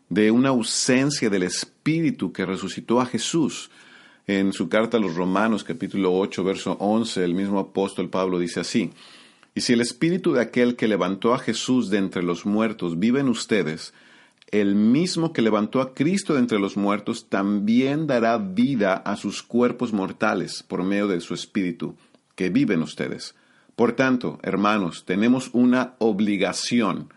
de 0.10 0.32
una 0.32 0.50
ausencia 0.50 1.30
del 1.30 1.44
Espíritu 1.44 2.34
que 2.34 2.46
resucitó 2.46 3.00
a 3.00 3.06
Jesús. 3.06 3.72
En 4.28 4.52
su 4.54 4.68
carta 4.68 4.98
a 4.98 5.00
los 5.00 5.16
Romanos 5.16 5.64
capítulo 5.64 6.14
8, 6.14 6.44
verso 6.44 6.72
11, 6.80 7.24
el 7.24 7.34
mismo 7.34 7.60
apóstol 7.60 8.10
Pablo 8.10 8.40
dice 8.40 8.60
así, 8.60 8.92
Y 9.56 9.62
si 9.62 9.74
el 9.74 9.82
Espíritu 9.82 10.34
de 10.34 10.42
aquel 10.42 10.76
que 10.76 10.88
levantó 10.88 11.34
a 11.34 11.40
Jesús 11.40 11.90
de 11.90 11.98
entre 11.98 12.24
los 12.24 12.46
muertos 12.46 13.00
vive 13.00 13.22
en 13.22 13.30
ustedes, 13.30 13.94
el 14.52 14.76
mismo 14.76 15.32
que 15.32 15.42
levantó 15.42 15.82
a 15.82 15.94
Cristo 15.94 16.34
de 16.34 16.40
entre 16.40 16.60
los 16.60 16.76
muertos 16.76 17.30
también 17.30 18.06
dará 18.06 18.38
vida 18.38 18.96
a 18.96 19.16
sus 19.16 19.44
cuerpos 19.44 19.94
mortales 19.94 20.64
por 20.64 20.84
medio 20.84 21.08
de 21.08 21.22
su 21.22 21.34
Espíritu, 21.34 21.96
que 22.36 22.50
vive 22.50 22.74
en 22.74 22.84
ustedes. 22.84 23.34
Por 23.78 23.94
tanto, 23.94 24.40
hermanos, 24.44 25.06
tenemos 25.06 25.50
una 25.54 25.96
obligación, 26.00 27.10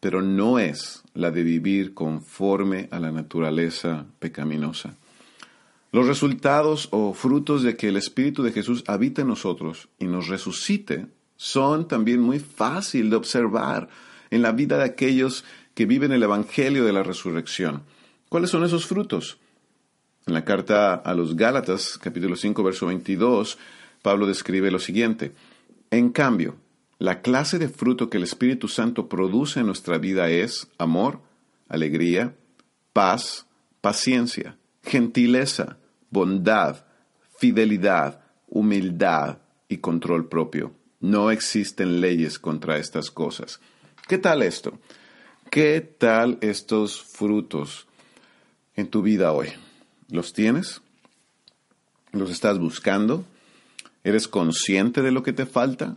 pero 0.00 0.20
no 0.20 0.58
es 0.58 1.04
la 1.14 1.30
de 1.30 1.44
vivir 1.44 1.94
conforme 1.94 2.88
a 2.90 2.98
la 2.98 3.12
naturaleza 3.12 4.06
pecaminosa. 4.18 4.96
Los 5.92 6.06
resultados 6.06 6.88
o 6.90 7.14
frutos 7.14 7.62
de 7.62 7.76
que 7.76 7.88
el 7.88 7.96
Espíritu 7.96 8.42
de 8.42 8.52
Jesús 8.52 8.84
habite 8.86 9.22
en 9.22 9.28
nosotros 9.28 9.88
y 9.98 10.06
nos 10.06 10.28
resucite 10.28 11.06
son 11.36 11.86
también 11.88 12.20
muy 12.20 12.38
fácil 12.38 13.10
de 13.10 13.16
observar 13.16 13.88
en 14.30 14.42
la 14.42 14.52
vida 14.52 14.78
de 14.78 14.84
aquellos 14.84 15.44
que 15.80 15.86
viven 15.86 16.12
el 16.12 16.22
Evangelio 16.22 16.84
de 16.84 16.92
la 16.92 17.02
resurrección. 17.02 17.84
¿Cuáles 18.28 18.50
son 18.50 18.64
esos 18.64 18.84
frutos? 18.84 19.38
En 20.26 20.34
la 20.34 20.44
carta 20.44 20.92
a 20.92 21.14
los 21.14 21.36
Gálatas, 21.36 21.96
capítulo 21.96 22.36
5, 22.36 22.62
verso 22.62 22.84
22, 22.84 23.56
Pablo 24.02 24.26
describe 24.26 24.70
lo 24.70 24.78
siguiente. 24.78 25.32
En 25.90 26.10
cambio, 26.10 26.56
la 26.98 27.22
clase 27.22 27.58
de 27.58 27.70
fruto 27.70 28.10
que 28.10 28.18
el 28.18 28.24
Espíritu 28.24 28.68
Santo 28.68 29.08
produce 29.08 29.60
en 29.60 29.66
nuestra 29.68 29.96
vida 29.96 30.28
es 30.28 30.68
amor, 30.76 31.22
alegría, 31.66 32.36
paz, 32.92 33.46
paciencia, 33.80 34.58
gentileza, 34.82 35.78
bondad, 36.10 36.84
fidelidad, 37.38 38.20
humildad 38.48 39.38
y 39.66 39.78
control 39.78 40.28
propio. 40.28 40.74
No 41.00 41.30
existen 41.30 42.02
leyes 42.02 42.38
contra 42.38 42.76
estas 42.76 43.10
cosas. 43.10 43.60
¿Qué 44.06 44.18
tal 44.18 44.42
esto? 44.42 44.78
¿Qué 45.50 45.80
tal 45.80 46.38
estos 46.42 47.02
frutos 47.02 47.88
en 48.76 48.86
tu 48.86 49.02
vida 49.02 49.32
hoy? 49.32 49.48
¿Los 50.08 50.32
tienes? 50.32 50.80
¿Los 52.12 52.30
estás 52.30 52.60
buscando? 52.60 53.24
¿Eres 54.04 54.28
consciente 54.28 55.02
de 55.02 55.10
lo 55.10 55.24
que 55.24 55.32
te 55.32 55.46
falta? 55.46 55.96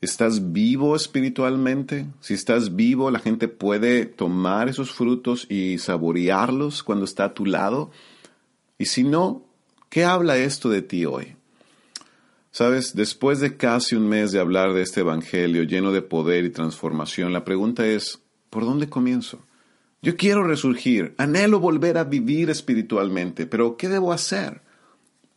¿Estás 0.00 0.52
vivo 0.52 0.94
espiritualmente? 0.94 2.06
Si 2.20 2.34
estás 2.34 2.76
vivo, 2.76 3.10
la 3.10 3.18
gente 3.18 3.48
puede 3.48 4.06
tomar 4.06 4.68
esos 4.68 4.92
frutos 4.92 5.50
y 5.50 5.78
saborearlos 5.78 6.84
cuando 6.84 7.04
está 7.04 7.24
a 7.24 7.34
tu 7.34 7.46
lado. 7.46 7.90
Y 8.78 8.84
si 8.84 9.02
no, 9.02 9.42
¿qué 9.88 10.04
habla 10.04 10.36
esto 10.36 10.68
de 10.68 10.82
ti 10.82 11.04
hoy? 11.04 11.34
Sabes, 12.52 12.94
después 12.94 13.40
de 13.40 13.56
casi 13.56 13.96
un 13.96 14.08
mes 14.08 14.30
de 14.30 14.38
hablar 14.38 14.72
de 14.72 14.82
este 14.82 15.00
Evangelio 15.00 15.64
lleno 15.64 15.90
de 15.90 16.02
poder 16.02 16.44
y 16.44 16.50
transformación, 16.50 17.32
la 17.32 17.44
pregunta 17.44 17.84
es, 17.84 18.20
¿Por 18.50 18.64
dónde 18.64 18.88
comienzo? 18.88 19.40
Yo 20.00 20.16
quiero 20.16 20.44
resurgir, 20.44 21.14
anhelo 21.18 21.58
volver 21.58 21.98
a 21.98 22.04
vivir 22.04 22.50
espiritualmente, 22.50 23.46
pero 23.46 23.76
¿qué 23.76 23.88
debo 23.88 24.12
hacer? 24.12 24.62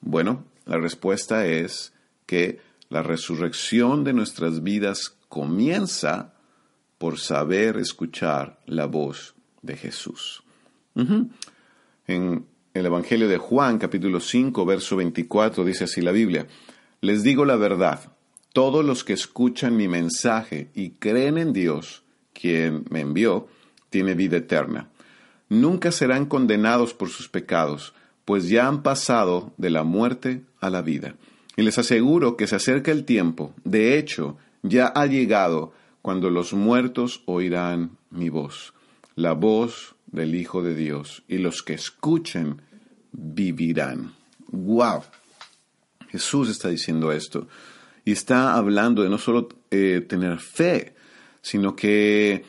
Bueno, 0.02 0.46
la 0.66 0.78
respuesta 0.78 1.46
es 1.48 1.94
que 2.26 2.60
la 2.90 3.02
resurrección 3.02 4.04
de 4.04 4.14
nuestras 4.14 4.62
vidas 4.64 5.16
comienza 5.30 6.34
por 6.98 7.18
saber 7.18 7.78
escuchar 7.78 8.60
la 8.68 8.86
voz 8.86 9.34
de 9.62 9.76
Jesús. 9.78 10.44
En 10.96 12.46
el 12.74 12.86
Evangelio 12.86 13.28
de 13.28 13.38
Juan, 13.38 13.80
capítulo 13.80 14.20
5, 14.20 14.66
verso 14.66 14.96
24, 14.98 15.66
dice 15.66 15.86
así 15.86 16.02
la 16.02 16.12
Biblia, 16.12 16.48
Les 17.02 17.24
digo 17.24 17.46
la 17.46 17.56
verdad, 17.56 18.12
todos 18.54 18.86
los 18.86 19.04
que 19.04 19.14
escuchan 19.14 19.76
mi 19.76 19.88
mensaje 19.88 20.70
y 20.76 20.92
creen 20.92 21.38
en 21.38 21.54
Dios, 21.54 22.01
quien 22.42 22.86
me 22.90 23.02
envió, 23.02 23.48
tiene 23.90 24.16
vida 24.16 24.38
eterna. 24.38 24.90
Nunca 25.50 25.92
serán 25.92 26.26
condenados 26.26 26.94
por 26.94 27.10
sus 27.10 27.30
pecados, 27.30 27.94
pues 28.26 28.50
ya 28.50 28.68
han 28.68 28.82
pasado 28.82 29.54
de 29.58 29.70
la 29.70 29.84
muerte 29.84 30.42
a 30.60 30.70
la 30.70 30.82
vida. 30.82 31.16
Y 31.58 31.64
les 31.64 31.78
aseguro 31.78 32.38
que 32.38 32.48
se 32.48 32.56
acerca 32.56 32.92
el 32.92 33.04
tiempo, 33.04 33.54
de 33.64 33.98
hecho, 33.98 34.38
ya 34.64 34.88
ha 34.88 35.06
llegado 35.06 35.74
cuando 36.02 36.30
los 36.30 36.54
muertos 36.54 37.22
oirán 37.26 37.92
mi 38.10 38.30
voz, 38.30 38.74
la 39.16 39.34
voz 39.34 39.96
del 40.08 40.36
Hijo 40.36 40.64
de 40.64 40.74
Dios, 40.74 41.24
y 41.28 41.38
los 41.38 41.62
que 41.62 41.74
escuchen 41.74 42.62
vivirán. 43.12 44.14
¡Wow! 44.48 45.04
Jesús 46.10 46.50
está 46.50 46.70
diciendo 46.70 47.12
esto. 47.12 47.48
Y 48.04 48.14
está 48.14 48.56
hablando 48.56 49.04
de 49.04 49.10
no 49.10 49.18
solo 49.18 49.48
eh, 49.70 50.04
tener 50.08 50.40
fe, 50.40 50.96
sino 51.42 51.76
que 51.76 52.44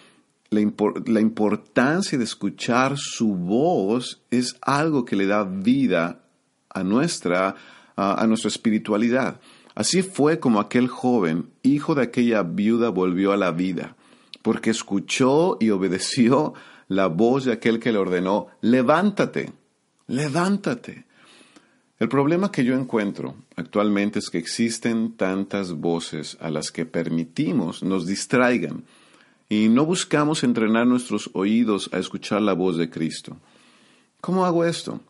la, 0.50 1.20
importancia 1.20 2.18
de 2.18 2.24
escuchar 2.24 2.96
su 2.96 3.34
voz 3.34 4.22
es 4.30 4.56
algo 4.60 5.04
que 5.04 5.16
le 5.16 5.26
da 5.26 5.44
vida 5.44 6.24
a 6.68 6.82
nuestra, 6.82 7.56
a 7.96 8.26
nuestra 8.26 8.48
espiritualidad. 8.48 9.40
Así 9.74 10.02
fue 10.02 10.38
como 10.38 10.60
aquel 10.60 10.88
joven, 10.88 11.50
hijo 11.62 11.94
de 11.94 12.02
aquella 12.02 12.42
viuda, 12.42 12.90
volvió 12.90 13.32
a 13.32 13.38
la 13.38 13.52
vida, 13.52 13.96
porque 14.42 14.70
escuchó 14.70 15.56
y 15.60 15.70
obedeció 15.70 16.52
la 16.88 17.06
voz 17.06 17.46
de 17.46 17.52
aquel 17.52 17.80
que 17.80 17.92
le 17.92 17.98
ordenó, 17.98 18.48
levántate, 18.60 19.52
levántate. 20.06 21.06
El 22.02 22.08
problema 22.08 22.50
que 22.50 22.64
yo 22.64 22.74
encuentro 22.74 23.36
actualmente 23.54 24.18
es 24.18 24.28
que 24.28 24.36
existen 24.36 25.12
tantas 25.12 25.70
voces 25.70 26.36
a 26.40 26.50
las 26.50 26.72
que 26.72 26.84
permitimos 26.84 27.84
nos 27.84 28.08
distraigan 28.08 28.82
y 29.48 29.68
no 29.68 29.86
buscamos 29.86 30.42
entrenar 30.42 30.84
nuestros 30.84 31.30
oídos 31.32 31.88
a 31.92 31.98
escuchar 31.98 32.42
la 32.42 32.54
voz 32.54 32.76
de 32.76 32.90
Cristo. 32.90 33.36
¿Cómo 34.20 34.44
hago 34.44 34.64
esto? 34.64 35.00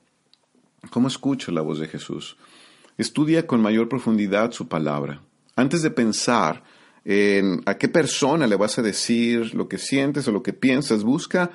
¿Cómo 0.90 1.08
escucho 1.08 1.50
la 1.50 1.62
voz 1.62 1.78
de 1.78 1.88
Jesús? 1.88 2.36
Estudia 2.98 3.46
con 3.46 3.62
mayor 3.62 3.88
profundidad 3.88 4.52
su 4.52 4.68
palabra. 4.68 5.22
Antes 5.56 5.80
de 5.80 5.92
pensar 5.92 6.62
en 7.06 7.62
a 7.64 7.78
qué 7.78 7.88
persona 7.88 8.46
le 8.46 8.56
vas 8.56 8.78
a 8.78 8.82
decir 8.82 9.54
lo 9.54 9.66
que 9.66 9.78
sientes 9.78 10.28
o 10.28 10.30
lo 10.30 10.42
que 10.42 10.52
piensas, 10.52 11.04
busca 11.04 11.52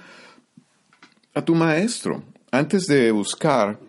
a 1.35 1.45
tu 1.45 1.53
maestro. 1.53 2.23
Antes 2.49 2.87
de 2.87 3.11
buscar 3.11 3.79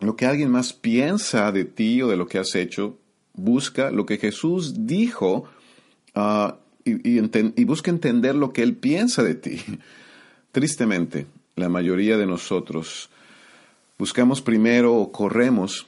lo 0.00 0.16
que 0.16 0.26
alguien 0.26 0.50
más 0.50 0.72
piensa 0.72 1.50
de 1.52 1.64
ti 1.64 2.02
o 2.02 2.08
de 2.08 2.16
lo 2.16 2.26
que 2.26 2.38
has 2.38 2.54
hecho, 2.54 2.98
busca 3.34 3.90
lo 3.90 4.06
que 4.06 4.18
Jesús 4.18 4.86
dijo 4.86 5.44
uh, 6.14 6.52
y, 6.84 7.18
y, 7.20 7.64
busca 7.64 7.90
entender 7.90 8.34
lo 8.34 8.52
que 8.52 8.62
Él 8.62 8.76
piensa 8.76 9.22
de 9.22 9.34
ti. 9.34 9.60
Tristemente, 10.52 11.26
la 11.56 11.68
mayoría 11.68 12.16
de 12.16 12.26
nosotros 12.26 13.10
buscamos 13.98 14.40
primero 14.40 14.94
o 14.94 15.12
corremos 15.12 15.86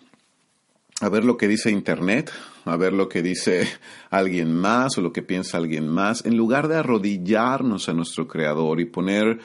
a 1.00 1.09
ver 1.09 1.25
lo 1.25 1.37
que 1.37 1.49
dice 1.49 1.71
Internet, 1.71 2.31
a 2.67 2.76
ver 2.76 2.93
lo 2.93 3.09
que 3.09 3.23
dice 3.23 3.67
alguien 4.11 4.52
más 4.52 4.99
o 4.99 5.00
lo 5.00 5.12
que 5.12 5.23
piensa 5.23 5.57
alguien 5.57 5.88
más, 5.88 6.25
en 6.26 6.37
lugar 6.37 6.69
de 6.69 6.76
arrodillarnos 6.76 7.88
a 7.88 7.95
nuestro 7.95 8.29
Creador 8.29 8.81
y 8.81 8.85
poner 8.85 9.40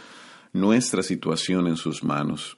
nuestra 0.52 1.04
situación 1.04 1.68
en 1.68 1.78
sus 1.78 2.04
manos. 2.04 2.58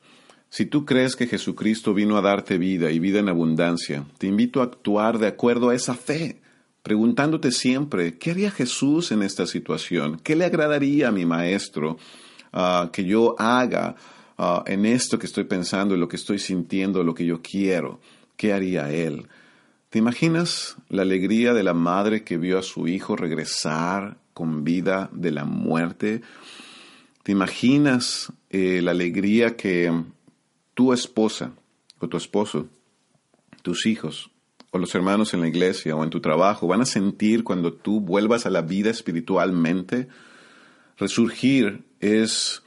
Si 0.50 0.66
tú 0.66 0.86
crees 0.86 1.16
que 1.16 1.27
Jesucristo 1.27 1.94
vino 1.94 2.18
a 2.18 2.22
darte 2.22 2.58
vida 2.58 2.92
y 2.92 3.00
vida 3.00 3.20
en 3.20 3.30
abundancia, 3.30 4.06
te 4.18 4.27
invito 4.27 4.62
a 4.62 4.66
actuar 4.66 5.18
de 5.18 5.27
acuerdo 5.27 5.70
a 5.70 5.75
esa 5.75 5.94
fe, 5.94 6.39
preguntándote 6.84 7.51
siempre, 7.51 8.18
¿qué 8.18 8.32
haría 8.32 8.50
Jesús 8.50 9.12
en 9.12 9.24
esta 9.24 9.46
situación? 9.46 10.20
¿Qué 10.24 10.36
le 10.36 10.46
agradaría 10.46 11.10
a 11.10 11.12
mi 11.12 11.25
Maestro 11.25 11.98
uh, 12.54 12.89
que 12.92 13.04
yo 13.04 13.36
haga 13.38 13.96
uh, 14.38 14.62
en 14.66 14.86
esto 14.86 15.20
que 15.20 15.25
estoy 15.25 15.44
pensando, 15.44 15.96
en 15.96 16.00
lo 16.00 16.08
que 16.08 16.16
estoy 16.16 16.39
sintiendo, 16.39 17.04
lo 17.04 17.13
que 17.13 17.25
yo 17.25 17.42
quiero? 17.42 18.00
¿Qué 18.38 18.54
haría 18.54 18.89
Él? 18.89 19.27
¿Te 19.89 20.00
imaginas 20.00 20.77
la 20.88 21.01
alegría 21.01 21.54
de 21.54 21.63
la 21.63 21.74
madre 21.74 22.24
que 22.24 22.38
vio 22.38 22.58
a 22.58 22.63
su 22.63 22.88
hijo 22.88 23.18
regresar 23.18 24.18
con 24.34 24.63
vida 24.63 25.10
de 25.12 25.32
la 25.32 25.44
muerte? 25.44 26.22
¿Te 27.24 27.34
imaginas 27.34 28.32
eh, 28.50 28.82
la 28.82 28.92
alegría 28.92 29.58
que 29.58 29.92
tu 30.78 30.94
esposa 30.94 31.54
o 32.00 32.08
tu 32.08 32.18
esposo, 32.18 32.68
tus 33.64 33.88
hijos 33.88 34.30
o 34.70 34.78
los 34.78 34.94
hermanos 34.94 35.34
en 35.34 35.42
la 35.42 35.48
iglesia 35.48 35.96
o 35.96 36.04
en 36.04 36.12
tu 36.12 36.22
trabajo 36.22 36.68
van 36.68 36.82
a 36.82 36.86
sentir 36.86 37.44
cuando 37.44 37.74
tú 37.74 38.00
vuelvas 38.00 38.46
a 38.46 38.52
la 38.52 38.62
vida 38.62 38.92
espiritualmente. 38.92 40.08
Resurgir 40.96 41.84
es 42.00 42.62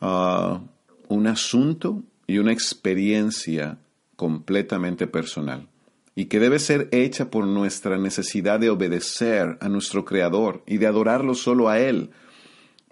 ah, 0.00 0.60
un 1.08 1.26
asunto 1.26 2.04
y 2.28 2.38
una 2.38 2.52
experiencia 2.52 3.78
completamente 4.14 5.08
personal. 5.08 5.66
y 6.14 6.26
que 6.26 6.38
debe 6.38 6.58
ser 6.58 6.90
hecha 6.92 7.30
por 7.30 7.46
nuestra 7.46 7.98
necesidad 7.98 8.60
de 8.60 8.68
obedecer 8.68 9.56
a 9.60 9.68
nuestro 9.68 10.04
Creador 10.04 10.62
y 10.66 10.76
de 10.76 10.86
adorarlo 10.86 11.34
solo 11.34 11.70
a 11.70 11.80
Él, 11.80 12.10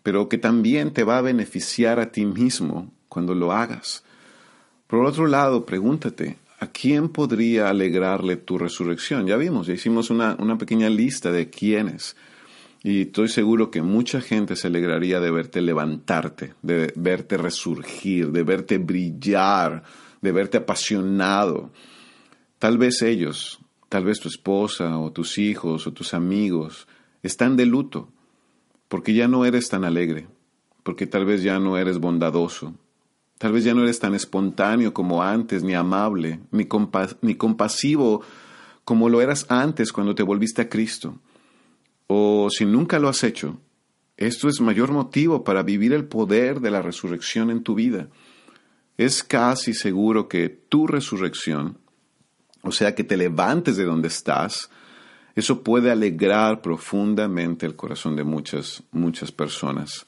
pero 0.03 0.29
que 0.31 0.39
también 0.39 0.95
te 0.95 1.05
va 1.05 1.19
a 1.19 1.23
beneficiar 1.23 2.01
a 2.01 2.11
ti 2.11 2.25
mismo 2.25 2.91
cuando 3.09 3.35
lo 3.35 3.53
hagas. 3.53 4.03
Por 4.91 5.05
otro 5.07 5.29
lado, 5.29 5.65
pregúntate, 5.65 6.39
¿a 6.59 6.67
quién 6.67 7.11
podría 7.11 7.69
alegrarle 7.69 8.37
tu 8.37 8.59
resurrección? 8.59 9.25
Ya 9.25 9.37
vimos, 9.37 9.69
ya 9.69 9.75
hicimos 9.75 10.11
una, 10.11 10.35
una 10.41 10.59
pequeña 10.59 10.91
lista 10.91 11.31
de 11.31 11.49
quiénes. 11.49 12.17
Y 12.83 13.03
estoy 13.03 13.29
seguro 13.29 13.71
que 13.71 13.83
mucha 13.83 14.21
gente 14.21 14.57
se 14.57 14.67
alegraría 14.67 15.21
de 15.21 15.31
verte 15.31 15.61
levantarte, 15.61 16.55
de 16.63 16.93
verte 16.97 17.37
resurgir, 17.37 18.33
de 18.33 18.43
verte 18.43 18.79
brillar, 18.79 19.85
de 20.21 20.33
verte 20.33 20.59
apasionado. 20.59 21.71
Tal 22.59 22.77
vez 22.77 23.01
ellos, 23.03 23.61
tal 23.89 24.05
vez 24.05 24.19
tu 24.19 24.29
esposa 24.29 24.99
o 24.99 25.13
tus 25.13 25.39
hijos 25.39 25.87
o 25.87 25.93
tus 25.93 26.15
amigos 26.15 26.89
están 27.23 27.57
de 27.57 27.67
luto 27.67 28.09
porque 28.89 29.15
ya 29.15 29.29
no 29.29 29.45
eres 29.45 29.69
tan 29.69 29.85
alegre, 29.85 30.27
porque 30.83 31.07
tal 31.07 31.25
vez 31.25 31.45
ya 31.45 31.61
no 31.61 31.79
eres 31.79 31.99
bondadoso, 31.99 32.75
tal 33.41 33.53
vez 33.53 33.65
ya 33.65 33.73
no 33.73 33.83
eres 33.83 33.99
tan 33.99 34.15
espontáneo 34.15 34.93
como 34.93 35.23
antes, 35.23 35.65
ni 35.65 35.75
amable, 35.75 36.41
ni, 36.53 36.67
compasivo 37.35 38.23
como 38.85 39.09
lo 39.09 39.23
eras 39.23 39.47
antes 39.49 39.93
cuando 39.93 40.15
te 40.15 40.23
volviste 40.23 40.63
a 40.63 40.69
Cristo. 40.69 41.19
O 42.07 42.49
si 42.51 42.67
nunca 42.67 42.99
lo 42.99 43.09
has 43.09 43.25
hecho, 43.25 43.59
esto 44.19 44.49
es 44.49 44.61
mayor 44.61 44.93
motivo 44.93 45.43
para 45.43 45.63
vivir 45.63 45.93
el 45.93 46.05
poder 46.05 46.61
de 46.61 46.71
la 46.71 46.83
resurrección 46.83 47.51
en 47.51 47.63
tu 47.63 47.75
vida. 47.75 48.09
Es 48.99 49.25
casi 49.25 49.73
seguro 49.73 50.29
que 50.29 50.49
tu 50.49 50.87
resurrección 50.87 51.79
o 52.63 52.73
sea, 52.73 52.95
que 52.95 53.05
te 53.05 53.17
levantes 53.17 53.77
de 53.77 53.85
donde 53.85 54.09
estás, 54.09 54.71
eso 55.35 55.63
puede 55.63 55.91
alegrar 55.91 56.61
profundamente 56.61 57.65
el 57.65 57.77
corazón 57.77 58.17
de 58.17 58.25
muchas, 58.25 58.83
muchas 58.91 59.33
personas. 59.33 60.07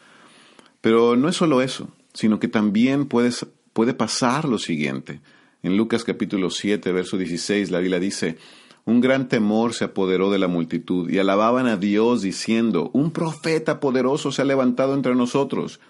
Pero 0.81 1.17
no 1.17 1.29
es 1.29 1.37
solo 1.37 1.62
eso, 1.62 1.89
sino 2.14 2.38
que 2.38 2.49
también 2.49 3.07
puede 3.07 3.95
pasar 3.95 4.47
lo 4.47 4.59
siguiente. 4.59 5.21
En 5.62 5.76
Lucas 5.76 6.04
capítulo 6.04 6.50
7, 6.50 6.92
verso 6.92 7.16
16, 7.16 7.71
la 7.71 7.78
Biblia 7.78 8.00
dice, 8.00 8.37
un 8.85 9.00
gran 9.00 9.28
temor 9.28 9.75
se 9.75 9.85
apoderó 9.85 10.31
de 10.31 10.38
la 10.38 10.49
multitud 10.49 11.09
y 11.09 11.19
alababan 11.19 11.66
a 11.66 11.76
Dios 11.76 12.23
diciendo, 12.23 12.90
un 12.92 13.12
profeta 13.12 13.78
poderoso 13.78 14.33
se 14.33 14.42
ha 14.42 14.45
levantado 14.45 14.95
entre 14.95 15.14
nosotros 15.14 15.81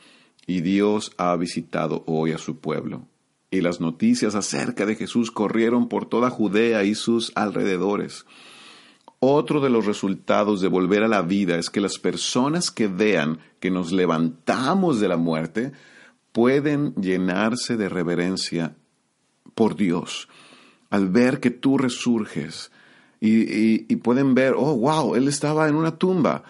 y 0.47 0.61
Dios 0.61 1.12
ha 1.17 1.35
visitado 1.37 2.05
hoy 2.07 2.33
a 2.33 2.38
su 2.38 2.59
pueblo 2.59 3.07
y 3.52 3.61
las 3.61 3.81
noticias 3.81 4.35
acerca 4.35 4.87
de 4.87 4.97
Jesús 4.97 5.31
corrieron 5.31 5.88
por 5.88 6.07
toda 6.07 6.31
Judea 6.31 6.85
y 6.85 6.95
sus 6.95 7.33
alrededores. 7.37 8.25
Otro 9.21 9.61
de 9.61 9.69
los 9.69 9.85
resultados 9.85 10.62
de 10.62 10.69
volver 10.69 11.05
a 11.05 11.09
la 11.09 11.21
vida 11.21 11.59
es 11.59 11.69
que 11.69 11.83
las 11.83 11.99
personas 11.99 12.71
que 12.71 12.88
vean 12.88 13.38
que 13.61 13.71
nos 13.71 13.93
levantamos 13.93 15.00
de 15.00 15.09
la 15.09 15.19
muerte 15.19 15.73
pueden 16.33 16.95
llenarse 16.95 17.77
de 17.77 17.89
reverencia 17.89 18.75
por 19.55 19.77
Dios 19.77 20.29
al 20.91 21.09
ver 21.09 21.41
que 21.41 21.51
tú 21.51 21.79
resurges 21.79 22.71
y, 23.25 23.97
pueden 23.97 24.35
ver, 24.35 24.55
oh, 24.57 24.77
wow, 24.77 25.15
él 25.15 25.29
estaba 25.29 25.69
en 25.69 25.77
una 25.77 25.97
tumba 25.97 26.43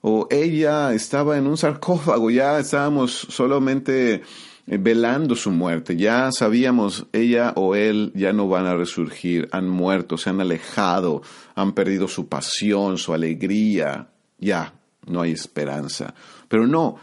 o 0.00 0.28
ella 0.30 0.94
estaba 0.94 1.36
en 1.36 1.46
un 1.46 1.56
sarcófago, 1.56 2.30
ya 2.30 2.58
estábamos 2.60 3.12
solamente 3.12 4.22
eh, 4.66 4.78
velando 4.78 5.34
su 5.34 5.50
muerte. 5.50 5.96
Ya 5.96 6.30
sabíamos, 6.30 7.06
ella 7.12 7.52
o 7.56 7.74
él 7.74 8.12
ya 8.14 8.32
no 8.32 8.48
van 8.48 8.66
a 8.66 8.76
resurgir, 8.76 9.48
han 9.50 9.68
muerto, 9.68 10.16
se 10.16 10.30
han 10.30 10.40
alejado, 10.40 11.22
han 11.56 11.72
perdido 11.72 12.06
su 12.06 12.28
pasión, 12.28 12.96
su 12.96 13.12
alegría, 13.12 14.08
ya 14.38 14.74
no 15.06 15.22
hay 15.22 15.32
esperanza. 15.32 16.14
Pero 16.48 16.66
no, 16.66 16.96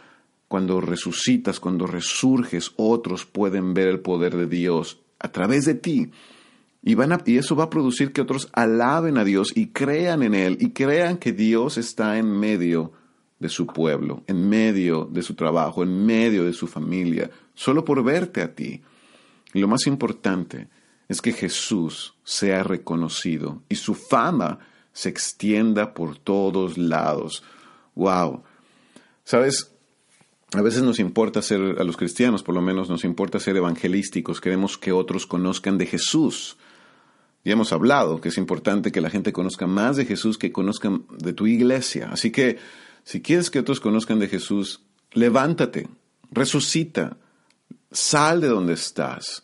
cuando 0.47 0.81
resucitas, 0.81 1.59
cuando 1.59 1.87
resurges, 1.87 2.71
otros 2.77 3.25
pueden 3.25 3.73
ver 3.73 3.87
el 3.87 3.99
poder 3.99 4.35
de 4.35 4.47
Dios 4.47 4.99
a 5.19 5.31
través 5.31 5.65
de 5.65 5.75
ti. 5.75 6.11
Y, 6.83 6.95
van 6.95 7.21
y 7.25 7.37
eso 7.37 7.55
va 7.55 7.65
a 7.65 7.69
producir 7.69 8.13
que 8.13 8.21
otros 8.21 8.49
alaben 8.53 9.17
a 9.17 9.23
Dios 9.23 9.51
y 9.55 9.67
crean 9.67 10.23
en 10.23 10.33
Él 10.33 10.57
y 10.61 10.71
crean 10.71 11.17
que 11.17 11.33
Dios 11.33 11.77
está 11.77 12.17
en 12.17 12.31
medio 12.31 12.93
de 13.39 13.49
su 13.49 13.67
pueblo, 13.67 14.23
en 14.27 14.47
medio 14.47 15.05
de 15.05 15.21
su 15.21 15.35
trabajo, 15.35 15.83
en 15.83 16.05
medio 16.05 16.45
de 16.45 16.53
su 16.53 16.67
familia, 16.67 17.29
solo 17.53 17.83
por 17.83 18.03
verte 18.03 18.41
a 18.41 18.55
ti. 18.55 18.81
Y 19.53 19.59
lo 19.59 19.67
más 19.67 19.85
importante 19.85 20.69
es 21.07 21.21
que 21.21 21.33
Jesús 21.33 22.15
sea 22.23 22.63
reconocido 22.63 23.61
y 23.69 23.75
su 23.75 23.93
fama 23.93 24.59
se 24.93 25.09
extienda 25.09 25.93
por 25.93 26.17
todos 26.17 26.77
lados. 26.77 27.43
¡Wow! 27.95 28.43
¿Sabes? 29.23 29.76
A 30.53 30.61
veces 30.61 30.81
nos 30.81 30.99
importa 30.99 31.41
ser, 31.41 31.75
a 31.79 31.83
los 31.83 31.97
cristianos 31.97 32.43
por 32.43 32.55
lo 32.55 32.61
menos, 32.61 32.89
nos 32.89 33.03
importa 33.03 33.39
ser 33.39 33.57
evangelísticos, 33.57 34.39
queremos 34.39 34.77
que 34.77 34.91
otros 34.91 35.25
conozcan 35.25 35.77
de 35.77 35.85
Jesús. 35.85 36.57
Ya 37.43 37.53
hemos 37.53 37.73
hablado 37.73 38.21
que 38.21 38.29
es 38.29 38.37
importante 38.37 38.91
que 38.91 39.01
la 39.01 39.09
gente 39.09 39.33
conozca 39.33 39.67
más 39.67 39.97
de 39.97 40.05
Jesús 40.05 40.37
que 40.37 40.51
conozcan 40.51 41.05
de 41.17 41.33
tu 41.33 41.47
iglesia. 41.47 42.09
Así 42.11 42.31
que, 42.31 42.57
si 43.03 43.21
quieres 43.21 43.49
que 43.49 43.59
otros 43.59 43.79
conozcan 43.79 44.19
de 44.19 44.27
Jesús, 44.27 44.81
levántate, 45.13 45.87
resucita, 46.31 47.17
Sal 47.91 48.41
de 48.41 48.47
donde 48.47 48.73
estás. 48.73 49.43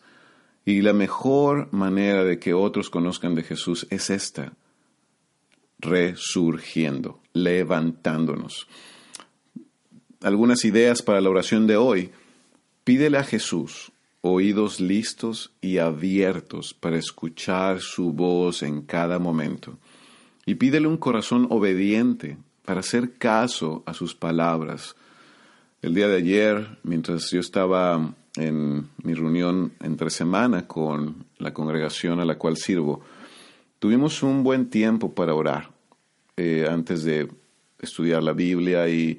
Y 0.64 0.82
la 0.82 0.92
mejor 0.92 1.72
manera 1.72 2.24
de 2.24 2.38
que 2.38 2.54
otros 2.54 2.90
conozcan 2.90 3.34
de 3.34 3.42
Jesús 3.42 3.86
es 3.90 4.10
esta, 4.10 4.54
resurgiendo, 5.78 7.20
levantándonos. 7.32 8.66
Algunas 10.24 10.64
ideas 10.64 11.02
para 11.02 11.20
la 11.20 11.28
oración 11.28 11.66
de 11.66 11.76
hoy. 11.76 12.10
Pídele 12.82 13.18
a 13.18 13.24
Jesús 13.24 13.92
oídos 14.22 14.80
listos 14.80 15.52
y 15.60 15.76
abiertos 15.76 16.72
para 16.72 16.96
escuchar 16.96 17.80
su 17.80 18.10
voz 18.10 18.62
en 18.62 18.80
cada 18.80 19.18
momento. 19.18 19.76
Y 20.46 20.54
pídele 20.54 20.88
un 20.88 20.96
corazón 20.96 21.46
obediente 21.50 22.38
para 22.64 22.80
hacer 22.80 23.18
caso 23.18 23.82
a 23.84 23.92
sus 23.92 24.14
palabras. 24.14 24.96
El 25.82 25.92
día 25.92 26.08
de 26.08 26.16
ayer, 26.16 26.78
mientras 26.84 27.30
yo 27.30 27.40
estaba 27.40 28.14
en 28.36 28.88
mi 29.02 29.12
reunión 29.12 29.74
entre 29.82 30.08
semana 30.08 30.66
con 30.66 31.26
la 31.36 31.52
congregación 31.52 32.18
a 32.20 32.24
la 32.24 32.38
cual 32.38 32.56
sirvo, 32.56 33.02
tuvimos 33.78 34.22
un 34.22 34.42
buen 34.42 34.70
tiempo 34.70 35.14
para 35.14 35.34
orar 35.34 35.68
eh, 36.38 36.66
antes 36.66 37.04
de 37.04 37.28
estudiar 37.78 38.22
la 38.22 38.32
Biblia 38.32 38.88
y 38.88 39.18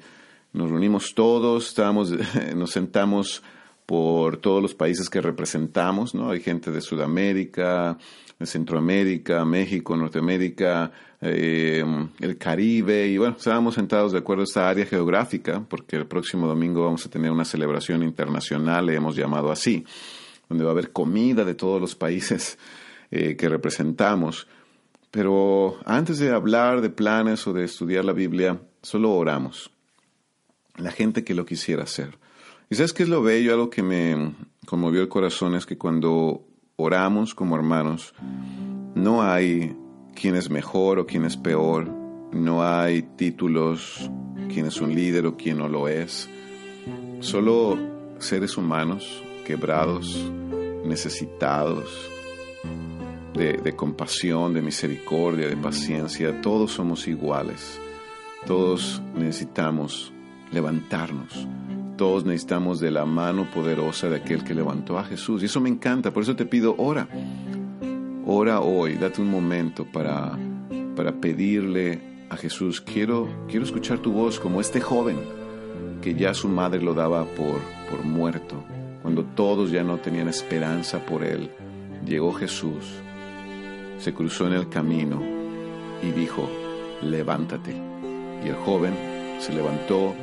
nos 0.56 0.70
reunimos 0.70 1.14
todos, 1.14 1.68
estábamos, 1.68 2.12
nos 2.56 2.70
sentamos 2.70 3.42
por 3.84 4.38
todos 4.38 4.62
los 4.62 4.74
países 4.74 5.08
que 5.08 5.20
representamos, 5.20 6.14
¿no? 6.14 6.30
Hay 6.30 6.40
gente 6.40 6.70
de 6.70 6.80
Sudamérica, 6.80 7.96
de 8.38 8.46
Centroamérica, 8.46 9.44
México, 9.44 9.96
Norteamérica, 9.96 10.90
eh, 11.20 11.84
el 12.20 12.38
Caribe, 12.38 13.06
y 13.06 13.18
bueno, 13.18 13.36
estábamos 13.38 13.74
sentados 13.74 14.12
de 14.12 14.18
acuerdo 14.18 14.42
a 14.42 14.44
esta 14.44 14.68
área 14.68 14.86
geográfica, 14.86 15.62
porque 15.68 15.96
el 15.96 16.06
próximo 16.06 16.46
domingo 16.46 16.84
vamos 16.84 17.04
a 17.06 17.10
tener 17.10 17.30
una 17.30 17.44
celebración 17.44 18.02
internacional, 18.02 18.86
le 18.86 18.96
hemos 18.96 19.14
llamado 19.14 19.52
así, 19.52 19.84
donde 20.48 20.64
va 20.64 20.70
a 20.70 20.72
haber 20.72 20.90
comida 20.90 21.44
de 21.44 21.54
todos 21.54 21.80
los 21.80 21.94
países 21.94 22.58
eh, 23.10 23.36
que 23.36 23.48
representamos. 23.48 24.48
Pero 25.10 25.78
antes 25.84 26.18
de 26.18 26.30
hablar 26.30 26.80
de 26.80 26.90
planes 26.90 27.46
o 27.46 27.52
de 27.52 27.64
estudiar 27.64 28.04
la 28.04 28.12
Biblia, 28.12 28.58
solo 28.82 29.12
oramos. 29.12 29.70
La 30.76 30.90
gente 30.90 31.24
que 31.24 31.34
lo 31.34 31.46
quisiera 31.46 31.84
hacer. 31.84 32.18
¿Y 32.68 32.74
sabes 32.74 32.92
qué 32.92 33.04
es 33.04 33.08
lo 33.08 33.22
bello? 33.22 33.52
Algo 33.52 33.70
que 33.70 33.82
me 33.82 34.34
conmovió 34.66 35.00
el 35.00 35.08
corazón 35.08 35.54
es 35.54 35.66
que 35.66 35.78
cuando 35.78 36.44
oramos 36.76 37.34
como 37.34 37.56
hermanos, 37.56 38.12
no 38.94 39.22
hay 39.22 39.76
quién 40.14 40.34
es 40.34 40.50
mejor 40.50 40.98
o 40.98 41.06
quién 41.06 41.24
es 41.24 41.36
peor, 41.36 41.88
no 42.32 42.66
hay 42.66 43.02
títulos, 43.02 44.10
quién 44.52 44.66
es 44.66 44.80
un 44.80 44.94
líder 44.94 45.26
o 45.26 45.36
quién 45.36 45.58
no 45.58 45.68
lo 45.68 45.88
es, 45.88 46.28
solo 47.20 47.78
seres 48.18 48.56
humanos 48.56 49.22
quebrados, 49.46 50.30
necesitados 50.84 52.10
de, 53.34 53.54
de 53.54 53.76
compasión, 53.76 54.54
de 54.54 54.62
misericordia, 54.62 55.48
de 55.48 55.56
paciencia, 55.56 56.40
todos 56.40 56.72
somos 56.72 57.06
iguales, 57.06 57.78
todos 58.46 59.00
necesitamos 59.14 60.12
levantarnos 60.56 61.46
todos 61.96 62.26
necesitamos 62.26 62.78
de 62.78 62.90
la 62.90 63.06
mano 63.06 63.46
poderosa 63.50 64.10
de 64.10 64.16
aquel 64.16 64.44
que 64.44 64.54
levantó 64.54 64.98
a 64.98 65.04
Jesús. 65.04 65.42
Y 65.42 65.46
eso 65.46 65.62
me 65.62 65.70
encanta, 65.70 66.12
por 66.12 66.22
eso 66.22 66.36
te 66.36 66.44
pido, 66.44 66.74
ora. 66.76 67.08
Ora 68.26 68.60
hoy, 68.60 68.96
date 68.96 69.22
un 69.22 69.30
momento 69.30 69.86
para, 69.90 70.38
para 70.94 71.12
pedirle 71.12 72.26
a 72.28 72.36
Jesús, 72.36 72.82
quiero, 72.82 73.28
quiero 73.48 73.64
escuchar 73.64 73.98
tu 74.00 74.12
voz 74.12 74.38
como 74.38 74.60
este 74.60 74.80
joven 74.80 75.16
que 76.02 76.14
ya 76.14 76.34
su 76.34 76.48
madre 76.48 76.82
lo 76.82 76.92
daba 76.92 77.24
por, 77.24 77.60
por 77.90 78.04
muerto, 78.04 78.62
cuando 79.00 79.24
todos 79.24 79.70
ya 79.70 79.82
no 79.82 79.96
tenían 79.98 80.28
esperanza 80.28 80.98
por 80.98 81.24
él. 81.24 81.50
Llegó 82.04 82.32
Jesús 82.32 82.84
se 83.98 84.12
cruzó 84.12 84.46
en 84.46 84.52
el 84.52 84.68
camino 84.68 85.22
y 86.02 86.10
dijo, 86.10 86.48
levántate. 87.02 87.74
Y 88.44 88.48
el 88.48 88.54
joven 88.56 88.94
se 89.40 89.54
levantó 89.54 90.14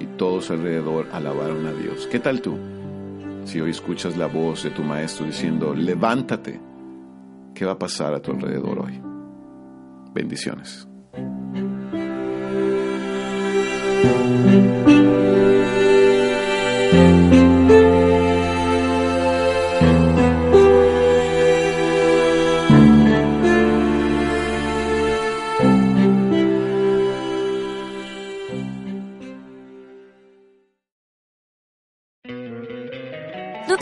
y 0.00 0.06
todos 0.16 0.50
alrededor 0.50 1.06
alabaron 1.12 1.66
a 1.66 1.72
Dios. 1.72 2.08
¿Qué 2.10 2.18
tal 2.18 2.40
tú? 2.40 2.58
Si 3.44 3.60
hoy 3.60 3.70
escuchas 3.70 4.16
la 4.16 4.26
voz 4.26 4.64
de 4.64 4.70
tu 4.70 4.82
maestro 4.82 5.26
diciendo, 5.26 5.74
levántate, 5.74 6.58
¿qué 7.54 7.64
va 7.64 7.72
a 7.72 7.78
pasar 7.78 8.14
a 8.14 8.20
tu 8.20 8.32
alrededor 8.32 8.80
hoy? 8.80 9.00
Bendiciones. 10.12 10.88